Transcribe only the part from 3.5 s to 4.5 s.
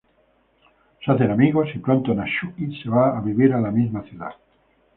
a la misma ciudad.